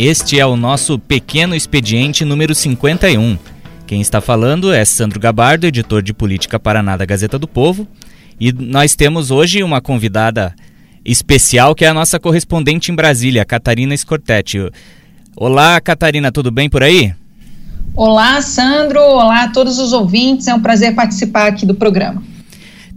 [0.00, 3.36] Este é o nosso pequeno expediente número 51.
[3.84, 7.84] Quem está falando é Sandro Gabardo, editor de política Paraná da Gazeta do Povo,
[8.38, 10.54] e nós temos hoje uma convidada
[11.04, 14.70] especial que é a nossa correspondente em Brasília, Catarina Scortetti.
[15.34, 17.12] Olá, Catarina, tudo bem por aí?
[17.96, 19.00] Olá, Sandro.
[19.00, 20.46] Olá a todos os ouvintes.
[20.46, 22.22] É um prazer participar aqui do programa.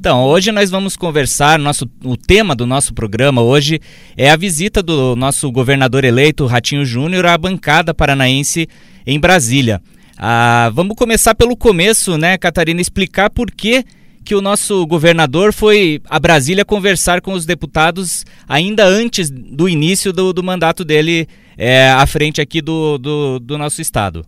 [0.02, 3.80] Então, hoje nós vamos conversar, nosso, o tema do nosso programa hoje
[4.18, 8.68] é a visita do nosso governador eleito, Ratinho Júnior, à bancada paranaense
[9.06, 9.80] em Brasília.
[10.18, 13.84] Ah, vamos começar pelo começo, né, Catarina, explicar por que,
[14.26, 20.12] que o nosso governador foi a Brasília conversar com os deputados ainda antes do início
[20.12, 24.26] do, do mandato dele é, à frente aqui do, do, do nosso estado.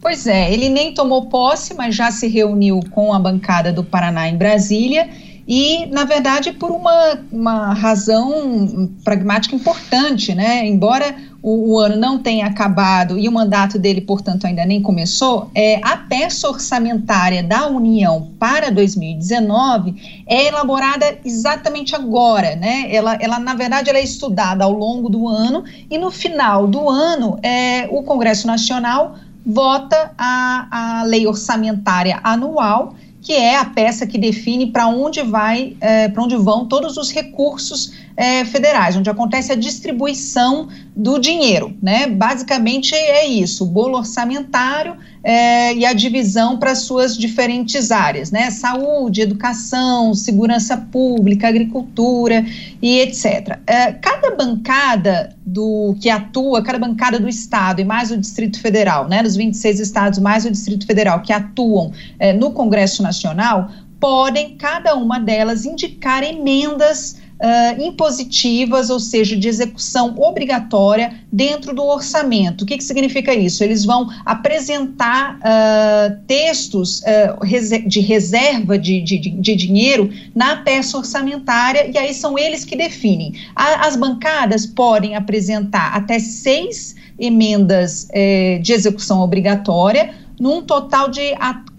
[0.00, 4.28] Pois é, ele nem tomou posse, mas já se reuniu com a bancada do Paraná
[4.28, 5.08] em Brasília
[5.46, 10.66] e, na verdade, por uma, uma razão pragmática importante, né?
[10.66, 15.50] Embora o, o, ano não tenha acabado e o mandato dele, portanto, ainda nem começou,
[15.54, 22.86] é, a peça orçamentária da União para 2019 é elaborada exatamente agora, né?
[22.90, 26.88] Ela, ela na verdade, ela é estudada ao longo do ano e no final do
[26.88, 34.06] ano é, o Congresso Nacional vota a, a lei orçamentária anual, que é a peça
[34.06, 39.08] que define para onde vai, é, para onde vão todos os recursos é, federais, onde
[39.08, 42.06] acontece a distribuição do dinheiro, né?
[42.06, 48.50] Basicamente é isso, o bolo orçamentário é, e a divisão para suas diferentes áreas, né?
[48.50, 52.44] Saúde, educação, segurança pública, agricultura
[52.82, 53.58] e etc.
[53.66, 59.08] É, cada bancada do que atua, cada bancada do estado e mais o Distrito Federal,
[59.08, 59.22] né?
[59.22, 64.94] Dos 26 estados mais o Distrito Federal que atuam é, no Congresso Nacional podem cada
[64.94, 72.62] uma delas indicar emendas uh, impositivas, ou seja, de execução obrigatória dentro do orçamento.
[72.62, 73.62] O que, que significa isso?
[73.62, 81.90] Eles vão apresentar uh, textos uh, de reserva de, de, de, dinheiro na peça orçamentária
[81.92, 83.34] e aí são eles que definem.
[83.54, 91.32] A, as bancadas podem apresentar até seis emendas eh, de execução obrigatória num total de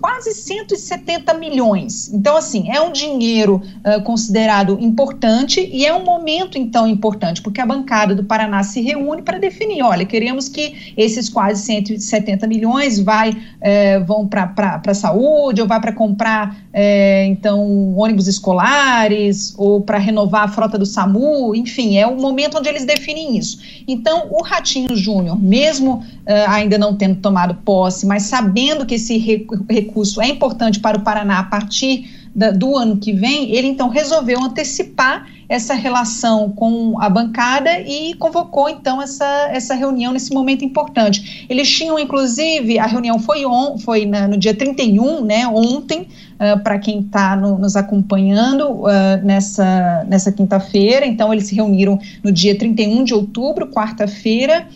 [0.05, 2.13] quase 170 milhões.
[2.13, 7.59] Então, assim, é um dinheiro uh, considerado importante e é um momento, então, importante, porque
[7.59, 12.99] a bancada do Paraná se reúne para definir, olha, queremos que esses quase 170 milhões
[12.99, 19.81] vai, eh, vão para a saúde, ou vai para comprar, eh, então, ônibus escolares, ou
[19.81, 23.57] para renovar a frota do SAMU, enfim, é o momento onde eles definem isso.
[23.87, 25.95] Então, o Ratinho Júnior, mesmo
[26.25, 31.01] uh, ainda não tendo tomado posse, mas sabendo que esse recurso é importante para o
[31.01, 36.99] Paraná a partir da, do ano que vem, ele então resolveu antecipar essa relação com
[36.99, 41.45] a bancada e convocou então essa, essa reunião nesse momento importante.
[41.47, 46.61] Eles tinham, inclusive, a reunião foi, on, foi na, no dia 31, né, ontem, uh,
[46.61, 48.87] para quem está no, nos acompanhando uh,
[49.23, 54.67] nessa, nessa quinta-feira, então eles se reuniram no dia 31 de outubro, quarta-feira,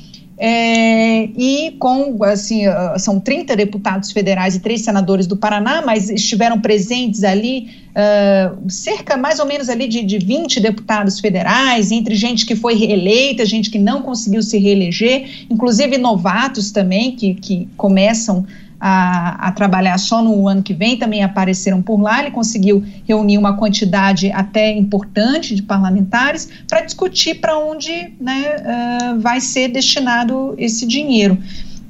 [0.41, 6.09] é, e com, assim, ah, são 30 deputados federais e três senadores do Paraná, mas
[6.09, 12.15] estiveram presentes ali uh, cerca mais ou menos ali de, de 20 deputados federais, entre
[12.15, 17.67] gente que foi reeleita, gente que não conseguiu se reeleger, inclusive novatos também, que, que
[17.75, 18.47] começam
[18.79, 22.21] a, a, trabalhar só no ano que vem, também apareceram por lá.
[22.21, 29.19] Ele conseguiu reunir uma quantidade até importante de parlamentares para discutir para onde né, uh,
[29.19, 31.37] vai ser destinado esse dinheiro.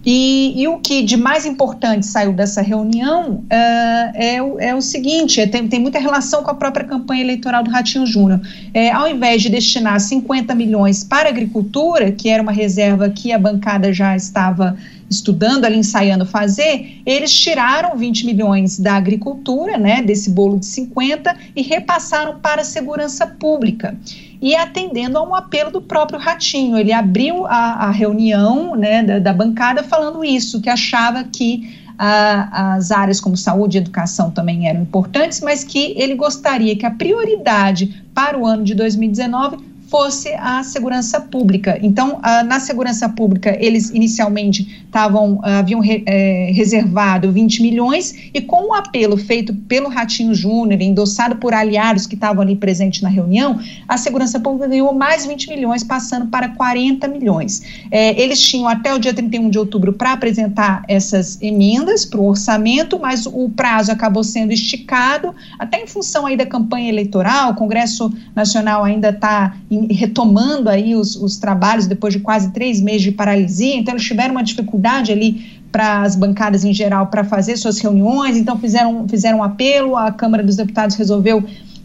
[0.06, 4.82] E, e, o que de mais importante saiu dessa reunião uh, é, o, é, o,
[4.82, 8.40] seguinte: é, tem, tem, muita relação com a própria campanha eleitoral do Ratinho Júnior.
[8.74, 13.38] É, ao invés de destinar 50 milhões para agricultura, que era uma reserva que a
[13.38, 14.78] bancada já estava
[15.10, 21.36] estudando ali, ensaiando fazer, eles tiraram 20 milhões da agricultura, né, desse bolo de 50,
[21.56, 23.98] e repassaram para a segurança pública.
[24.42, 29.20] E atendendo a um apelo do próprio Ratinho, ele abriu a, a reunião né, da,
[29.20, 34.84] da bancada falando isso, que achava que as áreas como saúde e educação também eram
[34.84, 40.62] importantes, mas que ele gostaria que a prioridade para o ano de 2019 fosse a
[40.64, 41.80] segurança pública.
[41.82, 48.16] Então, uh, na segurança pública, eles inicialmente estavam, uh, haviam re, é, reservado 20 milhões,
[48.34, 53.02] e com o apelo feito pelo Ratinho Júnior, endossado por aliados que estavam ali presentes
[53.02, 57.64] na reunião, a segurança pública ganhou mais 20 milhões, passando para 40 milhões.
[57.90, 62.28] É, eles tinham até o dia 31 de outubro para apresentar essas emendas para o
[62.28, 67.56] orçamento, mas o prazo acabou sendo esticado, até em função aí da campanha eleitoral, o
[67.56, 73.02] Congresso Nacional ainda está em retomando aí os, os trabalhos depois de quase três meses
[73.02, 77.56] de paralisia, então eles tiveram uma dificuldade ali para as bancadas em geral para fazer
[77.58, 81.44] suas reuniões, então fizeram, fizeram um apelo, a Câmara dos Deputados resolveu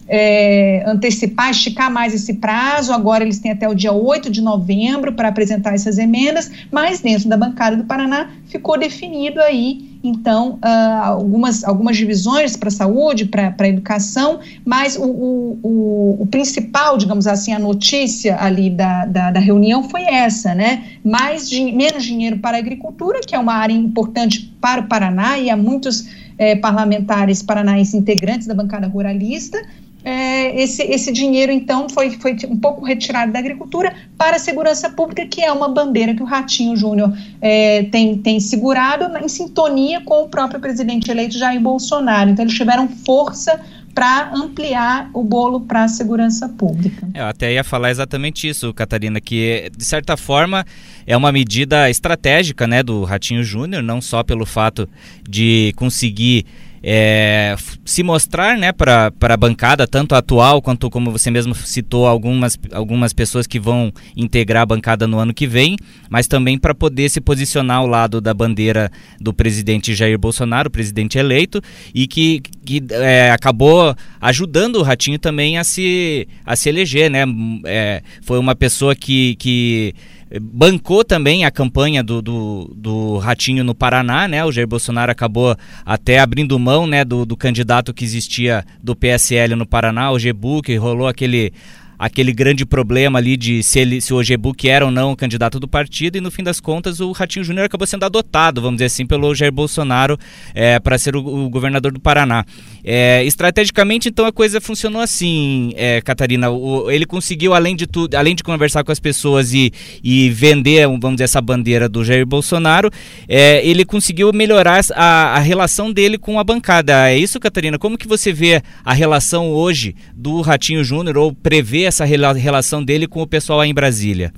[0.08, 2.92] é, antecipar, esticar mais esse prazo.
[2.92, 7.28] Agora eles têm até o dia 8 de novembro para apresentar essas emendas, mas dentro
[7.28, 13.24] da bancada do Paraná ficou definido aí, então, uh, algumas, algumas divisões para a saúde,
[13.24, 19.06] para a educação, mas o, o, o, o, principal, digamos assim, a notícia ali da,
[19.06, 20.84] da, da reunião foi essa, né?
[21.02, 25.48] Mais, menos dinheiro para a agricultura, que é uma área importante para o Paraná, e
[25.48, 26.06] há muitos
[26.36, 29.58] eh, parlamentares paranaenses integrantes da bancada ruralista,
[30.04, 34.90] é, esse, esse dinheiro, então, foi, foi um pouco retirado da agricultura para a segurança
[34.90, 40.02] pública, que é uma bandeira que o Ratinho Júnior é, tem, tem segurado em sintonia
[40.02, 42.30] com o próprio presidente eleito Jair Bolsonaro.
[42.30, 43.58] Então, eles tiveram força
[43.94, 47.08] para ampliar o bolo para a segurança pública.
[47.14, 50.66] Eu até ia falar exatamente isso, Catarina, que de certa forma
[51.06, 54.88] é uma medida estratégica né, do Ratinho Júnior, não só pelo fato
[55.26, 56.44] de conseguir
[56.86, 62.58] é, se mostrar né, para a bancada, tanto atual quanto, como você mesmo citou, algumas,
[62.72, 65.76] algumas pessoas que vão integrar a bancada no ano que vem,
[66.10, 71.16] mas também para poder se posicionar ao lado da bandeira do presidente Jair Bolsonaro, presidente
[71.16, 71.62] eleito,
[71.94, 77.10] e que, que é, acabou ajudando o Ratinho também a se, a se eleger.
[77.10, 77.24] Né?
[77.64, 79.36] É, foi uma pessoa que.
[79.36, 79.94] que
[80.40, 84.44] bancou também a campanha do, do, do, Ratinho no Paraná, né?
[84.44, 89.54] O Jair Bolsonaro acabou até abrindo mão né, do, do candidato que existia do PSL
[89.54, 91.52] no Paraná, o Gebu, que rolou aquele
[91.98, 95.60] aquele grande problema ali de se, ele, se o Ojebuk era ou não o candidato
[95.60, 98.86] do partido, e no fim das contas o Ratinho Júnior acabou sendo adotado, vamos dizer
[98.86, 100.18] assim, pelo Jair Bolsonaro
[100.54, 102.44] é, para ser o, o, governador do Paraná.
[102.82, 106.50] É, estrategicamente, então, a coisa funcionou assim, é, Catarina.
[106.50, 110.86] O, ele conseguiu, além de tudo, além de conversar com as pessoas e, e vender,
[110.86, 112.90] vamos dizer, essa bandeira do Jair Bolsonaro,
[113.28, 117.10] é, ele conseguiu melhorar a, a relação dele com a bancada.
[117.10, 117.78] É isso, Catarina?
[117.78, 123.06] Como que você vê a relação hoje do Ratinho Júnior, ou prevê essa relação dele
[123.06, 124.32] com o pessoal aí em Brasília?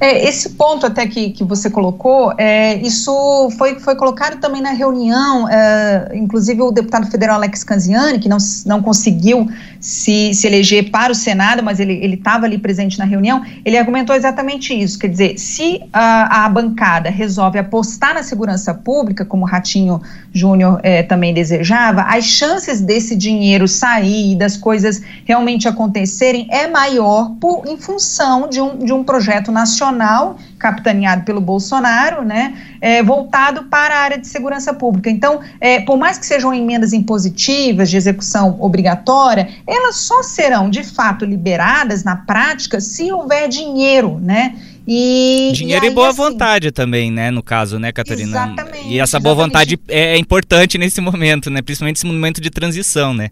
[0.00, 4.70] É, esse ponto até que, que você colocou, é, isso foi, foi colocado também na
[4.70, 9.48] reunião, é, inclusive o deputado federal Alex Canziani, que não, não conseguiu
[9.80, 14.14] se, se eleger para o Senado, mas ele estava ali presente na reunião, ele argumentou
[14.14, 19.48] exatamente isso, quer dizer, se a, a bancada resolve apostar na segurança pública, como o
[19.48, 20.00] Ratinho
[20.32, 27.32] Júnior é, também desejava, as chances desse dinheiro sair, das coisas realmente acontecerem, é maior
[27.40, 33.02] por, em função de um, de um projeto nacional nacional, capitaneado pelo Bolsonaro, né, é,
[33.02, 35.10] voltado para a área de segurança pública.
[35.10, 40.84] Então, é, por mais que sejam emendas impositivas de execução obrigatória, elas só serão de
[40.84, 44.54] fato liberadas na prática se houver dinheiro, né?
[44.86, 47.30] E, Dinheiro e, aí, e boa assim, vontade também, né?
[47.30, 48.28] No caso, né, Catarina?
[48.28, 48.88] Exatamente.
[48.88, 51.62] E essa boa vontade é, é importante nesse momento, né?
[51.62, 53.30] Principalmente nesse momento de transição, né?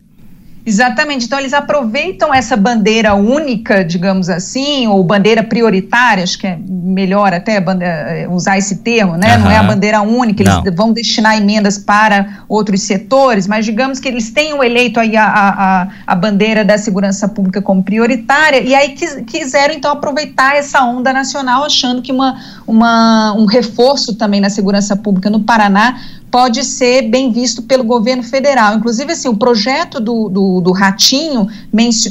[0.65, 1.27] Exatamente.
[1.27, 7.35] Então, eles aproveitam essa bandeira única, digamos assim, ou bandeira prioritária, acho que é melhor
[7.35, 9.37] até bandeira, usar esse termo, né?
[9.37, 9.45] Uhum.
[9.45, 10.75] Não é a bandeira única, eles Não.
[10.75, 15.89] vão destinar emendas para outros setores, mas digamos que eles tenham eleito aí a, a,
[16.07, 21.13] a bandeira da segurança pública como prioritária, e aí quis, quiseram, então, aproveitar essa onda
[21.13, 25.99] nacional, achando que uma, uma, um reforço também na segurança pública no Paraná
[26.33, 28.75] pode ser bem visto pelo governo federal.
[28.75, 31.47] Inclusive, assim, o projeto do, do, do Ratinho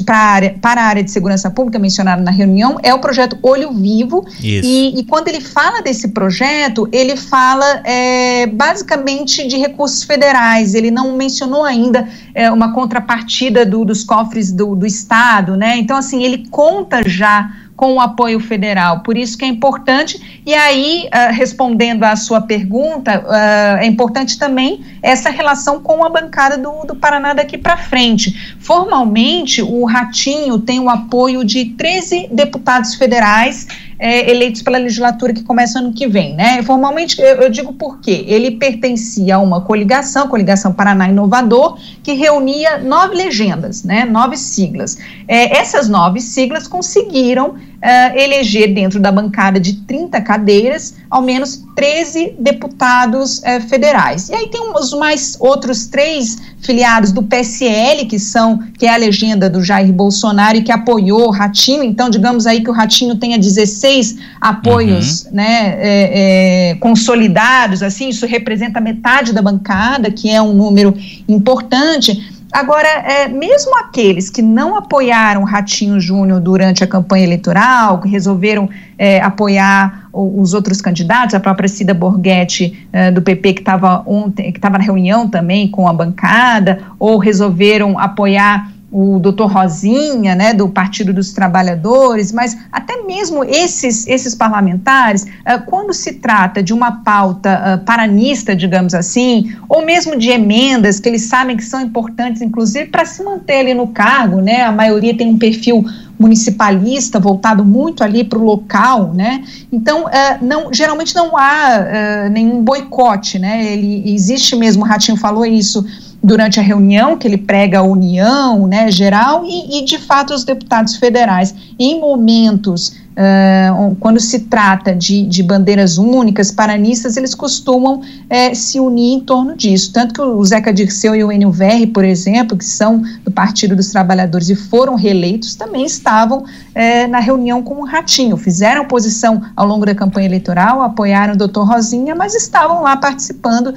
[0.06, 3.36] para a, área, para a área de segurança pública mencionado na reunião é o projeto
[3.42, 4.24] Olho Vivo.
[4.40, 10.76] E, e, quando ele fala desse projeto, ele fala é, basicamente de recursos federais.
[10.76, 15.78] Ele não mencionou ainda é, uma contrapartida do, dos cofres do, do Estado, né?
[15.78, 17.50] Então, assim, ele conta já
[17.82, 19.00] com o apoio federal.
[19.00, 20.42] Por isso que é importante.
[20.46, 26.10] E aí, uh, respondendo à sua pergunta, uh, é importante também essa relação com a
[26.10, 28.56] bancada do, do Paraná daqui para frente.
[28.60, 33.66] Formalmente, o Ratinho tem o apoio de 13 deputados federais
[34.02, 36.64] é, eleitos pela legislatura que começa ano que vem, né?
[36.64, 38.26] Formalmente, eu, eu digo por quê?
[38.28, 44.04] Ele pertencia a uma coligação, coligação Paraná Inovador, que reunia nove legendas, né?
[44.04, 44.98] Nove siglas.
[45.28, 51.64] É, essas nove siglas conseguiram uh, eleger dentro da bancada de 30 cadeiras, ao menos
[51.76, 54.30] 13 deputados uh, federais.
[54.30, 58.98] E aí tem os mais outros três filiados do PSL, que são, que é a
[58.98, 63.16] legenda do Jair Bolsonaro e que apoiou o Ratinho, então digamos aí que o Ratinho
[63.16, 65.32] tenha 16 apoios uhum.
[65.34, 70.96] né, é, é, consolidados, assim, isso representa metade da bancada, que é um número
[71.28, 72.41] importante.
[72.52, 78.70] Agora, é, mesmo aqueles que não apoiaram Ratinho Júnior durante a campanha eleitoral, que resolveram
[78.98, 84.04] é, apoiar os outros candidatos, a própria Cida Borghetti é, do PP, que estava
[84.36, 90.54] que estava na reunião também com a bancada, ou resolveram apoiar o doutor Rosinha, né,
[90.54, 96.74] do Partido dos Trabalhadores, mas até mesmo esses, esses parlamentares, uh, quando se trata de
[96.74, 101.80] uma pauta uh, paranista, digamos assim, ou mesmo de emendas que eles sabem que são
[101.80, 105.86] importantes, inclusive para se manter ali no cargo, né, a maioria tem um perfil
[106.20, 109.44] municipalista voltado muito ali para o local, né?
[109.72, 113.74] Então, uh, não, geralmente não há nenhum boicote, né?
[113.74, 115.84] Ele existe mesmo, o Ratinho falou isso
[116.24, 120.44] durante a reunião que ele prega a união né, geral e, e, de fato, os
[120.44, 128.00] deputados federais, em momentos Uh, quando se trata de, de, bandeiras únicas, paranistas, eles costumam
[128.00, 129.92] uh, se unir em torno disso.
[129.92, 133.76] Tanto que o Zeca Dirceu e o Enio Verri, por exemplo, que são do Partido
[133.76, 138.38] dos Trabalhadores e foram reeleitos, também estavam uh, na reunião com o Ratinho.
[138.38, 143.74] Fizeram oposição ao longo da campanha eleitoral, apoiaram o doutor Rosinha, mas estavam lá participando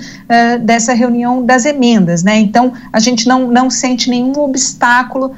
[0.62, 2.22] dessa reunião das emendas.
[2.22, 2.38] Né?
[2.38, 5.32] Então, a gente não, não sente nenhum obstáculo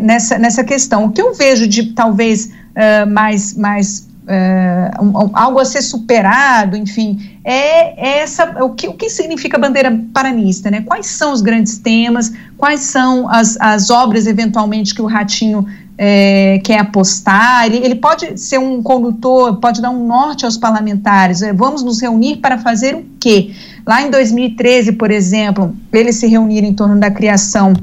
[0.00, 1.06] nessa, nessa questão.
[1.06, 6.76] O que eu vejo de talvez uh, mais, mais uh, um, algo a ser superado,
[6.76, 10.82] enfim, é, essa o que, o que significa bandeira paranista, né?
[10.82, 15.66] Quais são os grandes temas, quais são as, as obras eventualmente que o Ratinho
[15.96, 21.42] é, quer apostar, ele, ele, pode ser um condutor, pode dar um norte aos parlamentares.
[21.42, 23.52] É, vamos nos reunir para fazer o quê?
[23.86, 27.74] Lá em 2013, por exemplo, eles se reuniram em torno da criação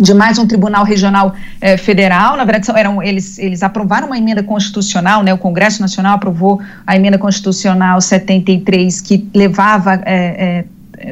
[0.00, 2.36] de mais um tribunal regional eh, federal.
[2.36, 6.96] Na verdade, eram, eles, eles aprovaram uma emenda constitucional, né, o Congresso Nacional aprovou a
[6.96, 9.94] emenda constitucional 73, que levava.
[10.06, 10.64] Eh, eh,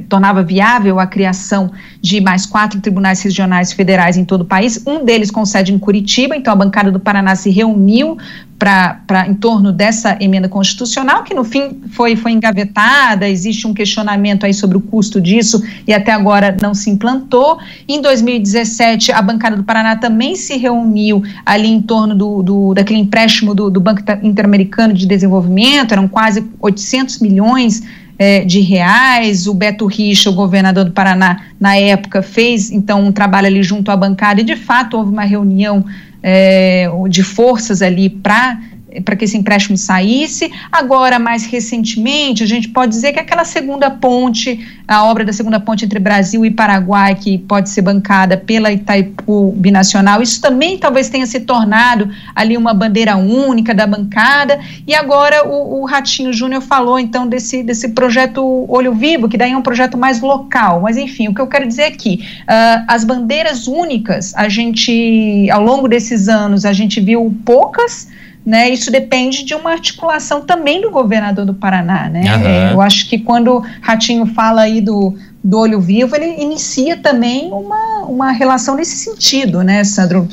[0.08, 5.04] tornava viável a criação de mais quatro tribunais regionais federais em todo o país, um
[5.04, 8.16] deles com sede em Curitiba, então a bancada do Paraná se reuniu
[8.58, 14.44] para em torno dessa emenda constitucional, que no fim foi, foi engavetada, existe um questionamento
[14.44, 17.58] aí sobre o custo disso e até agora não se implantou.
[17.88, 22.98] Em 2017, a bancada do Paraná também se reuniu ali em torno do, do daquele
[22.98, 27.82] empréstimo do, do Banco Interamericano de Desenvolvimento, eram quase 800 milhões
[28.18, 29.46] é, de reais.
[29.46, 33.90] O Beto Richa, o governador do Paraná, na época, fez então um trabalho ali junto
[33.90, 35.84] à bancada e de fato houve uma reunião
[36.22, 38.58] é, de forças ali para
[39.04, 40.50] para que esse empréstimo saísse.
[40.72, 45.60] Agora, mais recentemente, a gente pode dizer que aquela segunda ponte, a obra da segunda
[45.60, 51.08] ponte entre Brasil e Paraguai, que pode ser bancada pela Itaipu Binacional, isso também talvez
[51.08, 54.58] tenha se tornado ali uma bandeira única da bancada.
[54.86, 59.52] E agora o, o Ratinho Júnior falou então desse, desse projeto Olho Vivo, que daí
[59.52, 60.80] é um projeto mais local.
[60.80, 65.48] Mas enfim, o que eu quero dizer é que uh, as bandeiras únicas, a gente,
[65.50, 68.08] ao longo desses anos, a gente viu poucas
[68.44, 72.22] né, isso depende de uma articulação também do governador do Paraná, né?
[72.36, 72.72] Uhum.
[72.72, 75.14] Eu acho que quando Ratinho fala aí do,
[75.44, 80.28] do olho vivo, ele inicia também uma, uma relação nesse sentido, né, Sandro?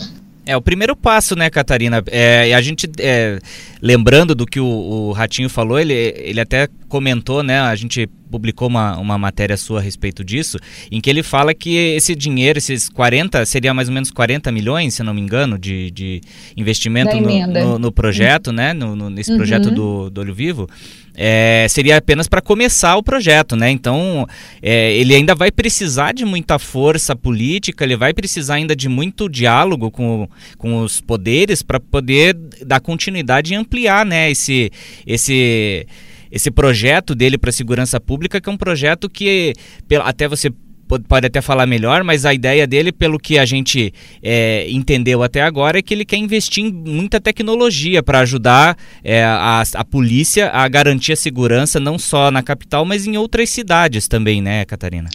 [0.46, 2.04] É, o primeiro passo, né, Catarina?
[2.08, 3.40] É, a gente, é,
[3.82, 7.60] lembrando do que o, o, Ratinho falou, ele, ele até comentou, né?
[7.60, 10.58] A gente publicou uma, uma matéria sua a respeito disso,
[10.90, 14.94] em que ele fala que esse dinheiro, esses 40, seria mais ou menos 40 milhões,
[14.94, 16.22] se não me engano, de, de
[16.56, 18.72] investimento no, no, no, projeto, né?
[18.72, 19.38] No, no nesse uhum.
[19.38, 20.70] projeto do, do Olho Vivo
[21.18, 23.70] é, seria apenas para começar o projeto, né?
[23.72, 24.28] Então,
[24.62, 29.30] é, ele ainda vai precisar de muita força política, ele vai precisar ainda de muito
[29.30, 32.36] diálogo com, com os poderes para poder
[32.66, 34.30] dar continuidade e ampliar, né?
[34.30, 34.72] Esse,
[35.08, 35.88] esse,
[36.36, 39.54] esse projeto dele para segurança pública, que é um projeto que,
[40.04, 40.52] até você
[41.08, 45.42] pode até falar melhor, mas a ideia dele, pelo que a gente é, entendeu até
[45.42, 50.50] agora, é que ele quer investir em muita tecnologia para ajudar é, a, a polícia
[50.50, 55.10] a garantir a segurança não só na capital, mas em outras cidades também, né, Catarina?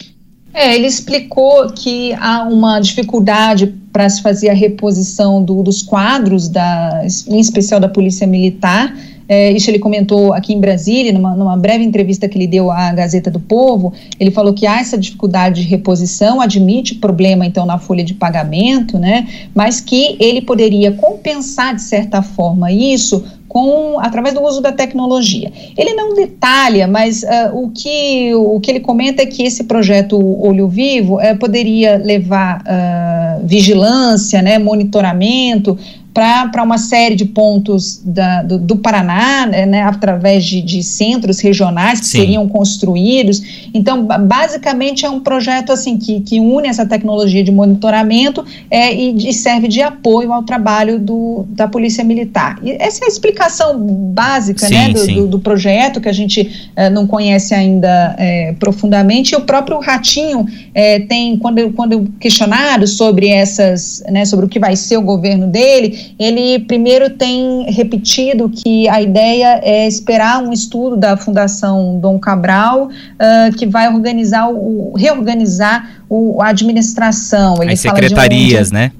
[0.53, 6.49] É, ele explicou que há uma dificuldade para se fazer a reposição do, dos quadros,
[6.49, 8.93] da, em especial da Polícia Militar,
[9.33, 12.91] é, isso ele comentou aqui em Brasília, numa, numa, breve entrevista que ele deu à
[12.91, 13.93] Gazeta do Povo.
[14.19, 18.99] Ele falou que há essa dificuldade de reposição, admite problema, então, na folha de pagamento,
[18.99, 19.25] né?
[19.55, 25.51] Mas que ele poderia compensar, de certa forma, isso com através do uso da tecnologia.
[25.77, 30.17] Ele não detalha, mas uh, o, que, o que ele comenta é que esse projeto
[30.41, 35.77] Olho Vivo uh, poderia levar uh, vigilância, né, monitoramento,
[36.13, 41.39] para uma série de pontos da, do, do, Paraná, né, né através de, de, centros
[41.39, 42.19] regionais que Sim.
[42.19, 43.69] seriam construídos.
[43.73, 49.29] Então, basicamente, é um projeto assim que, que une essa tecnologia de monitoramento é, e,
[49.29, 52.59] e, serve de apoio ao trabalho do, da Polícia Militar.
[52.61, 56.69] E essa é a explicação básica sim, né, do, do, do, projeto, que a gente
[56.75, 59.33] é, não conhece ainda é, profundamente.
[59.33, 64.59] E o próprio Ratinho é, tem, quando, quando questionado sobre essas, né, sobre o que
[64.59, 70.51] vai ser o governo dele, ele primeiro tem repetido que a ideia é esperar um
[70.51, 77.61] estudo da Fundação Dom Cabral, uh, que vai organizar o, reorganizar o, a administração.
[77.61, 78.91] Ele As secretarias, um, né?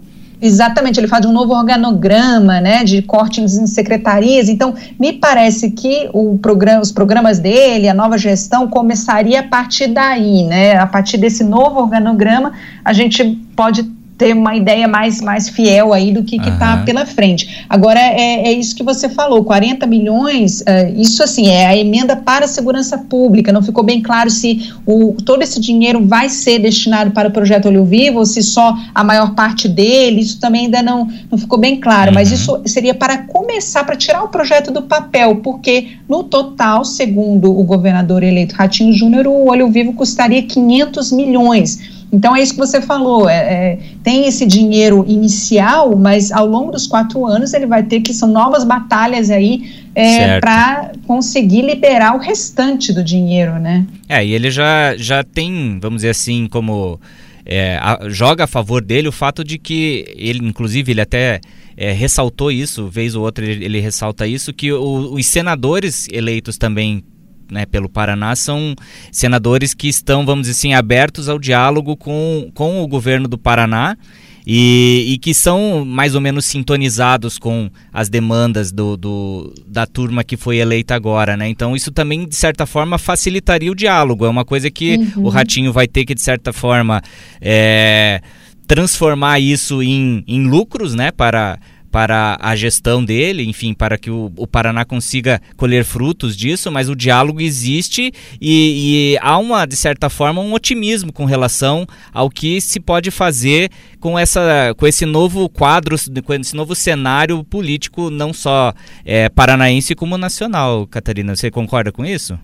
[0.42, 4.50] Exatamente, ele fala de um novo organograma, né, de cortes em secretarias.
[4.50, 9.88] Então, me parece que o programa, os programas dele, a nova gestão, começaria a partir
[9.88, 10.78] daí, né?
[10.78, 12.54] A partir desse novo organograma,
[12.84, 13.24] a gente
[13.56, 13.84] pode
[14.22, 17.66] ter uma ideia mais, mais fiel aí do que está pela frente.
[17.68, 22.16] Agora, é, é isso que você falou, 40 milhões, uh, isso assim, é a emenda
[22.16, 26.60] para a segurança pública, não ficou bem claro se o, todo esse dinheiro vai ser
[26.60, 30.66] destinado para o projeto Olho Vivo ou se só a maior parte dele, isso também
[30.66, 32.14] ainda não, não ficou bem claro, uhum.
[32.14, 37.50] mas isso seria para começar, para tirar o projeto do papel, porque no total, segundo
[37.50, 42.60] o governador eleito Ratinho Júnior, o Olho Vivo custaria 500 milhões, então é isso que
[42.60, 47.66] você falou, é, é, tem esse dinheiro inicial, mas ao longo dos quatro anos ele
[47.66, 53.60] vai ter que são novas batalhas aí é, para conseguir liberar o restante do dinheiro,
[53.60, 53.86] né?
[54.10, 57.00] É, e ele já, já tem, vamos dizer assim, como
[57.46, 61.40] é, a, joga a favor dele o fato de que ele, inclusive, ele até
[61.78, 66.58] é, ressaltou isso, vez ou outra ele, ele ressalta isso, que o, os senadores eleitos
[66.58, 67.04] também
[67.52, 68.74] né, pelo Paraná são
[69.12, 73.98] senadores que estão, vamos dizer assim, abertos ao diálogo com, com o governo do Paraná
[74.46, 80.24] e, e, que são mais ou menos sintonizados com as demandas do, do, da turma
[80.24, 81.48] que foi eleita agora, né?
[81.48, 84.26] Então isso também, de certa forma, facilitaria o diálogo.
[84.26, 85.26] É uma coisa que uhum.
[85.26, 87.02] o Ratinho vai ter que, de certa forma,
[87.40, 88.22] é,
[88.66, 91.12] transformar isso em, em lucros, né?
[91.12, 91.60] Para
[91.92, 96.90] para a gestão dele, enfim, para que o, o Paraná consiga colher frutos disso, mas
[96.90, 102.30] o diálogo existe e, e, há uma, de certa forma, um otimismo com relação ao
[102.30, 108.10] que se pode fazer com, essa, com esse novo quadro, com esse novo cenário político,
[108.10, 110.88] não só é, paranaense como nacional.
[110.88, 112.40] Catarina, você concorda com isso?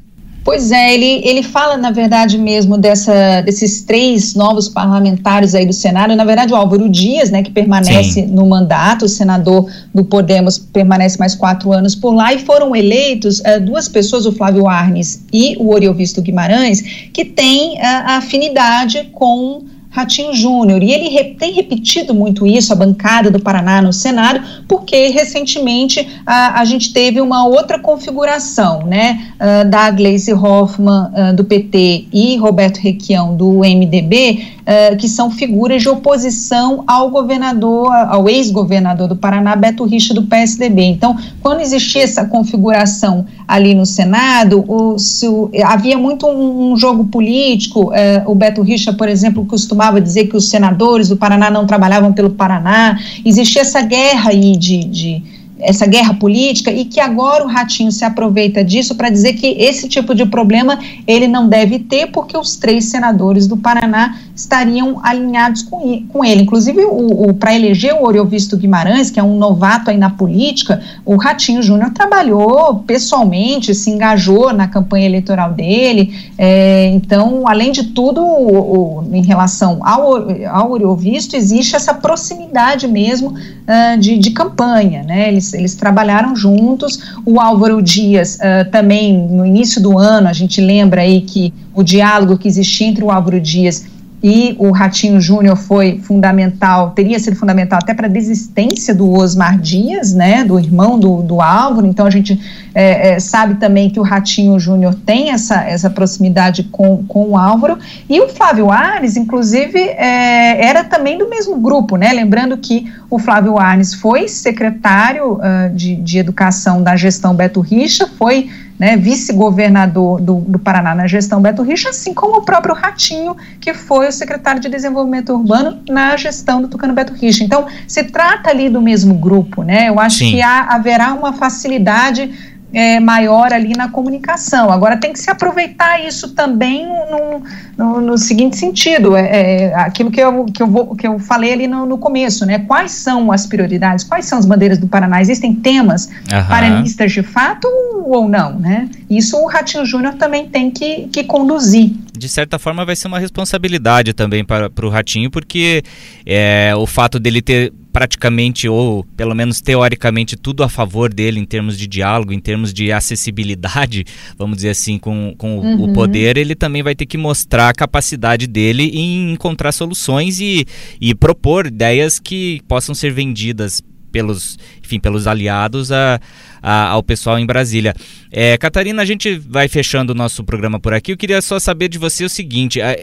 [0.48, 5.74] Pois é, ele, ele fala, na verdade, mesmo dessa, desses três novos parlamentares aí do
[5.74, 6.16] Senado.
[6.16, 8.28] Na verdade, o Álvaro Dias, né, que permanece Sim.
[8.28, 13.42] no mandato, o senador do Podemos permanece mais quatro anos por lá, e foram eleitos
[13.42, 19.66] uh, duas pessoas, o Flávio Arnes e o Oriovisto Guimarães, que têm uh, afinidade com
[19.90, 20.84] Ratinho Júnior.
[20.84, 26.60] E ele tem repetido muito isso, a bancada do Paraná no Senado, porque recentemente a,
[26.60, 29.34] a gente teve uma outra configuração, né?
[29.36, 35.32] Uh, da Gleisi Hoffmann uh, do PT e Roberto Requião do MDB, uh, que são
[35.32, 40.84] figuras de oposição ao governador, ao ex-governador do Paraná, Beto Richa, do PSDB.
[40.84, 45.28] Então, quando existia essa configuração ali no Senado, o, se,
[45.64, 47.92] havia muito um, um jogo político.
[48.26, 52.12] o Beto Richa, por exemplo, costumava costumava dizer que os senadores do Paraná não trabalhavam
[52.12, 52.98] pelo Paraná.
[53.24, 55.24] Existia essa guerra aí de, de
[55.60, 59.88] essa guerra política e que agora o Ratinho se aproveita disso para dizer que esse
[59.88, 65.64] tipo de problema ele não deve ter porque os três senadores do Paraná estariam alinhados
[65.64, 66.44] com, com ele.
[66.44, 70.82] Inclusive, o, o para eleger o Oriovisto Guimarães, que é um novato aí na política,
[71.04, 76.14] o Ratinho Júnior trabalhou pessoalmente, se engajou na campanha eleitoral dele.
[76.38, 82.88] É, então, além de tudo, o, o, em relação ao, ao Oriovisto, existe essa proximidade
[82.88, 85.30] mesmo uh, de, de campanha, né?
[85.30, 87.00] Eles eles, eles trabalharam juntos.
[87.26, 91.84] O Álvaro Dias uh, também, no início do ano, a gente lembra aí que o
[91.84, 93.86] diálogo que existia entre o Álvaro Dias
[94.22, 99.60] e o Ratinho Júnior foi fundamental, teria sido fundamental até para a desistência do Osmar
[99.60, 102.40] Dias, né, do irmão do, do Álvaro, então a gente
[102.74, 107.38] é, é, sabe também que o Ratinho Júnior tem essa, essa proximidade com, com o
[107.38, 107.78] Álvaro,
[108.10, 113.20] e o Flávio Ares, inclusive, é, era também do mesmo grupo, né, lembrando que o
[113.20, 118.50] Flávio Ares foi secretário uh, de, de Educação da gestão Beto Richa, foi
[118.80, 123.74] né, vice-governador do, do, Paraná na gestão Beto Richa, assim como o próprio Ratinho, que
[123.74, 127.44] foi o secretário de Desenvolvimento Urbano na gestão do Tucano Beto Richa.
[127.44, 129.90] Então, se trata ali do mesmo grupo, né?
[129.90, 130.32] Eu acho Sim.
[130.32, 134.70] que há, haverá uma facilidade é, maior ali na comunicação.
[134.72, 137.44] Agora tem que se aproveitar isso também no,
[137.78, 141.54] no, no seguinte sentido, é, é, aquilo que eu, que, eu vou, que eu falei
[141.54, 142.60] ali no, no, começo, né?
[142.60, 145.22] Quais são as prioridades, quais são as bandeiras do Paraná?
[145.22, 146.48] Existem temas uhum.
[146.48, 147.68] paranistas de fato
[148.06, 148.90] ou não, né?
[149.10, 153.20] Isso o Ratinho Júnior também tem que, que conduzir de certa forma vai ser uma
[153.20, 155.84] responsabilidade também para, para o Ratinho, porque
[156.26, 161.46] é, o fato dele ter praticamente, ou pelo menos teoricamente, tudo a favor dele em
[161.46, 164.06] termos de diálogo, em termos de acessibilidade,
[164.38, 165.86] vamos dizer assim, com, com uhum.
[165.86, 170.64] o poder, ele também vai ter que mostrar a capacidade dele em encontrar soluções e,
[171.02, 173.82] e propor ideias que possam ser vendidas
[174.12, 176.22] pelos, enfim, pelos aliados a,
[176.62, 177.96] a, ao pessoal em Brasília.
[178.32, 181.14] É, Catarina, a gente vai fechando o nosso programa por aqui.
[181.14, 182.96] Eu queria só saber de você o seguinte: a,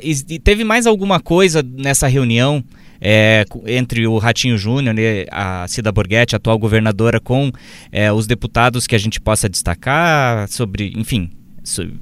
[0.45, 2.63] teve mais alguma coisa nessa reunião?
[3.07, 7.53] É, entre o Ratinho Júnior, né, a Cida Borghetti, atual governadora, com
[7.93, 11.31] é, os deputados que a gente possa destacar sobre, enfim,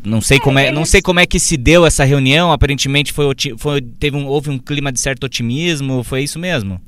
[0.04, 2.52] não sei como é, não sei como é que se deu essa reunião.
[2.52, 3.26] Aparentemente foi,
[3.58, 6.02] foi teve um, houve um clima de certo otimismo.
[6.02, 6.80] Foi isso mesmo?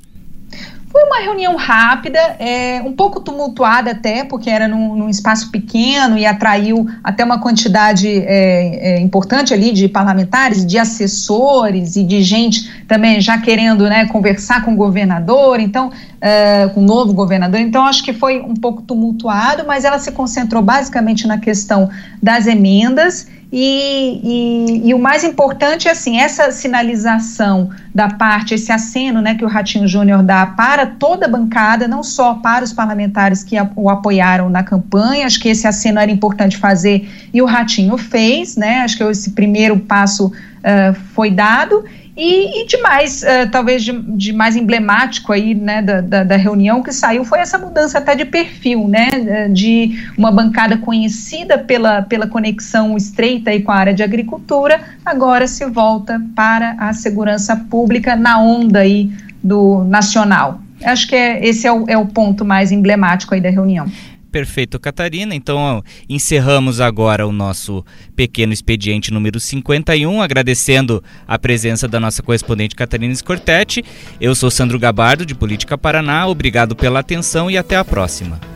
[0.94, 6.16] Foi uma reunião rápida, é, um pouco tumultuada até, porque era num, num, espaço pequeno
[6.16, 12.22] e atraiu até uma quantidade é, é, importante ali de parlamentares, de assessores e de
[12.22, 15.90] gente também já querendo né, conversar com o governador, então,
[16.24, 17.60] é, com o novo governador.
[17.60, 21.90] Então, acho que foi um pouco tumultuado, mas ela se concentrou basicamente na questão
[22.22, 28.72] das emendas e, e, e, o mais importante é assim, essa sinalização da parte, esse
[28.72, 32.72] aceno né, que o Ratinho Júnior dá para toda a bancada, não só para os
[32.72, 37.44] parlamentares que o apoiaram na campanha, acho que esse aceno era importante fazer e o
[37.44, 38.80] Ratinho fez, né?
[38.80, 41.84] Acho que esse primeiro passo uh, foi dado.
[42.16, 46.36] E, e de mais, uh, talvez de, de, mais emblemático aí, né, da, da, da,
[46.36, 51.58] reunião que saiu foi essa mudança até de perfil, né, eh, de uma bancada conhecida
[51.58, 56.92] pela, pela conexão estreita aí com a área de agricultura, agora se volta para a
[56.92, 59.10] segurança pública na onda aí
[59.42, 60.60] do nacional.
[60.84, 63.90] Acho que é, esse é o, é o ponto mais emblemático aí da reunião.
[64.34, 65.32] Perfeito, Catarina.
[65.32, 67.84] Então, encerramos agora o nosso
[68.16, 73.84] pequeno expediente número 51, agradecendo a presença da nossa correspondente Catarina Scortetti.
[74.20, 76.26] Eu sou Sandro Gabardo, de Política Paraná.
[76.26, 78.53] Obrigado pela atenção e até a próxima.